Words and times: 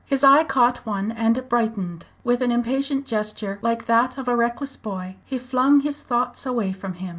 His 0.03 0.23
eye 0.23 0.43
caught 0.43 0.83
one 0.83 1.11
and 1.11 1.47
brightened. 1.47 2.07
With 2.23 2.41
an 2.41 2.51
impatient 2.51 3.05
gesture, 3.05 3.59
like 3.61 3.85
that 3.85 4.17
of 4.17 4.27
a 4.27 4.35
reckless 4.35 4.75
boy, 4.75 5.17
he 5.25 5.37
flung 5.37 5.81
his 5.81 6.01
thoughts 6.01 6.43
away 6.43 6.73
from 6.73 6.93
him. 6.93 7.09